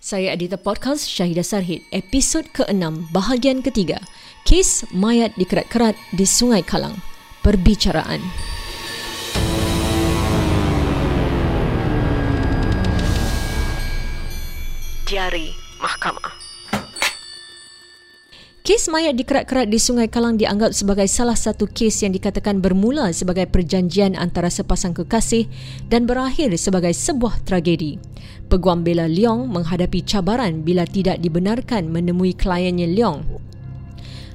[0.00, 4.00] Saya Adita Podcast Syahidah Sarhid, episod ke-6, bahagian ketiga.
[4.48, 6.96] Kes mayat dikerat-kerat di Sungai Kalang.
[7.44, 8.24] Perbicaraan.
[15.04, 15.52] Diari
[15.84, 16.39] Mahkamah
[18.70, 23.50] Kes mayat dikerat-kerat di Sungai Kalang dianggap sebagai salah satu kes yang dikatakan bermula sebagai
[23.50, 25.50] perjanjian antara sepasang kekasih
[25.90, 27.98] dan berakhir sebagai sebuah tragedi.
[28.46, 33.26] Peguam bela Leong menghadapi cabaran bila tidak dibenarkan menemui kliennya Leong.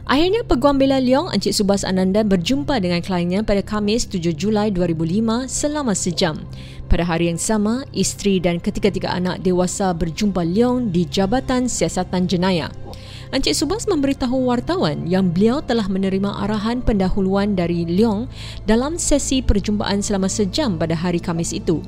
[0.03, 5.47] Akhirnya Peguam bela Leong Encik Subas Ananda berjumpa dengan kliennya pada Khamis 7 Julai 2005
[5.47, 6.43] selama sejam.
[6.91, 12.84] Pada hari yang sama, isteri dan ketiga-tiga anak dewasa berjumpa Leong di Jabatan Siasatan Jenayah.
[13.33, 18.29] Encik Subas memberitahu wartawan yang beliau telah menerima arahan pendahuluan dari Leong
[18.69, 21.81] dalam sesi perjumpaan selama sejam pada hari Khamis itu.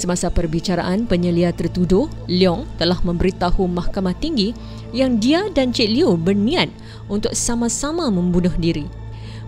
[0.00, 4.56] Semasa perbicaraan, penyelia tertuduh, Leong telah memberitahu Mahkamah Tinggi
[4.96, 6.72] yang dia dan Cik Liu berniat
[7.12, 8.88] untuk sama-sama membunuh diri.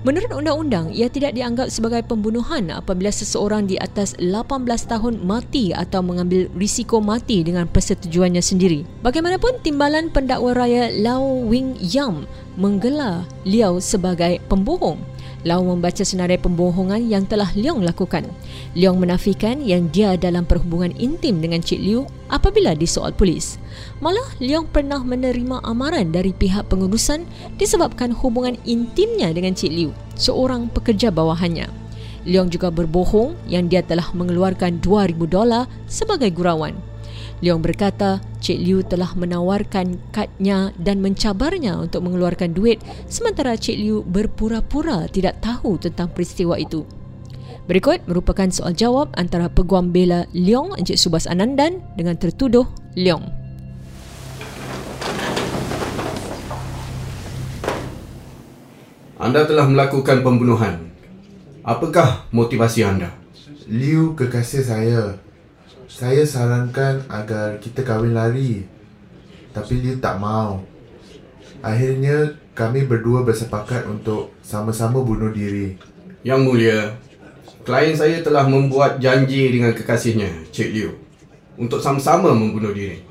[0.03, 6.03] Menurut undang-undang, ia tidak dianggap sebagai pembunuhan apabila seseorang di atas 18 tahun mati atau
[6.03, 8.83] mengambil risiko mati dengan persetujuannya sendiri.
[9.07, 12.27] Bagaimanapun, timbalan pendakwa raya Lau Wing Yam
[12.59, 15.12] menggelar Liao sebagai pembohong
[15.43, 18.23] Lau membaca senarai pembohongan yang telah Leong lakukan.
[18.79, 23.59] Leong menafikan yang dia dalam perhubungan intim dengan Cik Liu apabila disoal polis.
[23.99, 27.27] Malah Leong pernah menerima amaran dari pihak pengurusan
[27.59, 31.67] disebabkan hubungan intimnya dengan Cik Liu, seorang pekerja bawahannya.
[32.23, 36.92] Leong juga berbohong yang dia telah mengeluarkan 2000 dolar sebagai gurauan.
[37.43, 42.79] Leong berkata Cik Liu telah menawarkan kadnya dan mencabarnya untuk mengeluarkan duit
[43.11, 46.87] sementara Cik Liu berpura-pura tidak tahu tentang peristiwa itu.
[47.67, 52.63] Berikut merupakan soal jawab antara peguam bela Leong Encik Subas Anandan dengan tertuduh
[52.95, 53.27] Leong.
[59.19, 60.95] Anda telah melakukan pembunuhan.
[61.67, 63.11] Apakah motivasi anda?
[63.67, 65.03] Liu kekasih saya
[65.93, 68.65] saya sarankan agar kita kahwin lari.
[69.53, 70.65] Tapi dia tak mau.
[71.61, 75.77] Akhirnya kami berdua bersepakat untuk sama-sama bunuh diri.
[76.25, 76.81] Yang mulia,
[77.69, 80.97] klien saya telah membuat janji dengan kekasihnya, Cik Liu,
[81.61, 83.05] untuk sama-sama membunuh diri.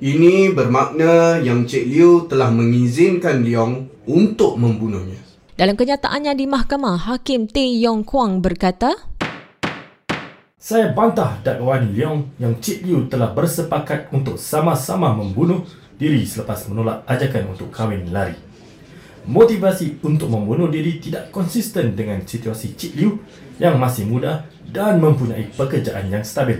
[0.00, 5.20] Ini bermakna yang Cik Liu telah mengizinkan Leong untuk membunuhnya.
[5.56, 8.92] Dalam kenyataannya di mahkamah, Hakim Tae Yong Kwang berkata,
[10.66, 15.62] saya bantah dakwaan Leong yang Cik Liu telah bersepakat untuk sama-sama membunuh
[15.94, 18.34] diri selepas menolak ajakan untuk kahwin lari.
[19.30, 23.14] Motivasi untuk membunuh diri tidak konsisten dengan situasi Cik Liu
[23.62, 26.58] yang masih muda dan mempunyai pekerjaan yang stabil.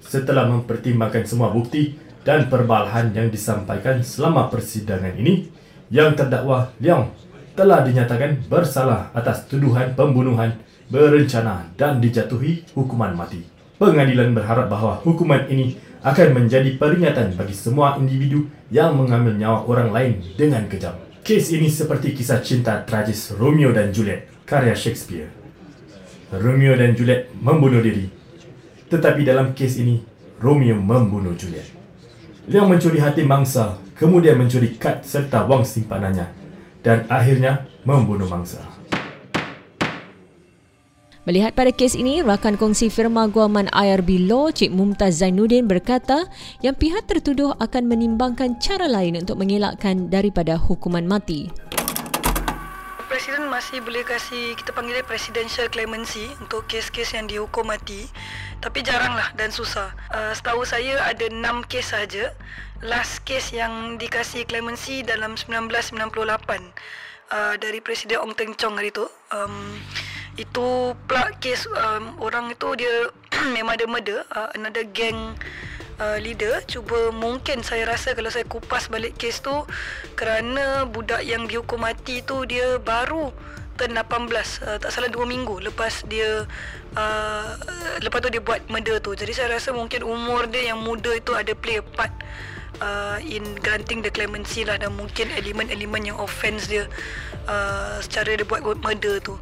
[0.00, 5.52] Setelah mempertimbangkan semua bukti dan perbalahan yang disampaikan selama persidangan ini,
[5.92, 7.12] yang terdakwa Leong
[7.52, 10.56] telah dinyatakan bersalah atas tuduhan pembunuhan
[10.88, 13.44] berencana dan dijatuhi hukuman mati.
[13.80, 19.90] Pengadilan berharap bahawa hukuman ini akan menjadi peringatan bagi semua individu yang mengambil nyawa orang
[19.90, 20.92] lain dengan kejam.
[21.24, 25.32] Kes ini seperti kisah cinta tragis Romeo dan Juliet, karya Shakespeare.
[26.28, 28.12] Romeo dan Juliet membunuh diri.
[28.92, 30.04] Tetapi dalam kes ini,
[30.36, 31.64] Romeo membunuh Juliet.
[32.44, 36.28] Leong mencuri hati mangsa, kemudian mencuri kad serta wang simpanannya
[36.84, 38.73] dan akhirnya membunuh mangsa.
[41.24, 46.28] Melihat pada kes ini, rakan kongsi firma guaman IRB Law Cik Mumtaz Zainuddin berkata
[46.60, 51.48] yang pihak tertuduh akan menimbangkan cara lain untuk mengelakkan daripada hukuman mati.
[53.08, 58.04] Presiden masih boleh kasih kita panggil presidential clemency untuk kes-kes yang dihukum mati
[58.60, 59.96] tapi jaranglah dan susah.
[60.12, 61.40] Uh, setahu saya ada 6
[61.72, 62.36] kes saja.
[62.84, 65.88] Last kes yang dikasih clemency dalam 1998
[67.32, 69.08] uh, dari Presiden Ong Teng Chong hari tu.
[69.32, 69.80] Um,
[70.34, 72.94] itu pula kes um, orang itu dia
[73.56, 75.38] memang ada murder uh, another gang
[76.02, 79.54] uh, leader cuba mungkin saya rasa kalau saya kupas balik kes tu
[80.18, 83.30] kerana budak yang dihukum mati tu dia baru
[83.74, 86.46] turn 18 uh, tak salah 2 minggu lepas dia
[86.98, 87.48] uh,
[88.02, 91.34] lepas tu dia buat murder tu jadi saya rasa mungkin umur dia yang muda itu
[91.34, 92.10] ada play a part
[92.80, 96.88] uh, in granting the clemency lah dan mungkin elemen-elemen yang offence dia
[97.46, 99.36] uh, secara dia buat murder tu.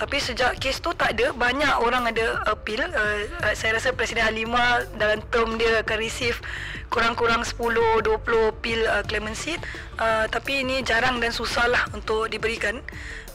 [0.00, 2.80] Tapi sejak kes tu tak ada banyak orang ada appeal.
[2.80, 6.40] Uh, uh, saya rasa Presiden Halimah dalam term dia akan receive
[6.88, 8.08] kurang-kurang 10 20
[8.48, 9.60] appeal uh, clemency.
[10.00, 12.80] Uh, tapi ini jarang dan susah lah untuk diberikan.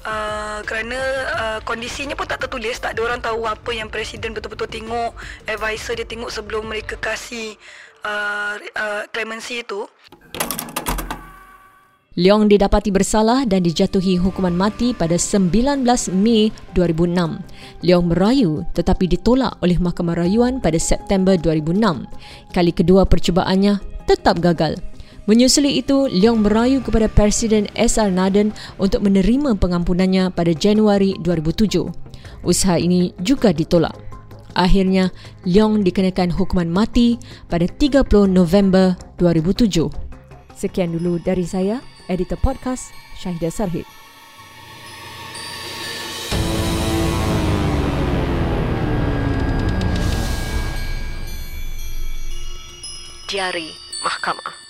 [0.05, 0.97] Uh, kerana
[1.37, 5.17] uh, kondisinya pun tak tertulis tak ada orang tahu apa yang presiden betul-betul tengok
[5.49, 7.57] advisor dia tengok sebelum mereka kasih
[8.01, 9.85] uh, uh, clemency itu.
[12.15, 15.83] Leong didapati bersalah dan dijatuhi hukuman mati pada 19
[16.15, 17.43] Mei 2006.
[17.83, 22.07] Leong merayu tetapi ditolak oleh Mahkamah Rayuan pada September 2006.
[22.55, 24.79] Kali kedua percubaannya tetap gagal.
[25.27, 31.83] Menyusuli itu, Leong merayu kepada Presiden SR Naden untuk menerima pengampunannya pada Januari 2007.
[32.47, 33.91] Usaha ini juga ditolak.
[34.55, 35.11] Akhirnya,
[35.43, 37.19] Leong dikenakan hukuman mati
[37.51, 39.91] pada 30 November 2007.
[40.55, 43.87] Sekian dulu dari saya editor podcast Syahidah Sarhid.
[53.25, 53.73] Diari
[54.05, 54.64] Mahkamah